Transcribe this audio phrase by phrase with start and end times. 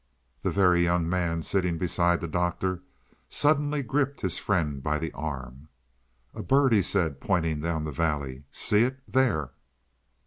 [0.41, 2.81] The Very Young Man, sitting beside the Doctor,
[3.29, 5.67] suddenly gripped his friend by the arm.
[6.33, 8.45] "A bird," he said, pointing down the valley.
[8.49, 9.51] "See it there?"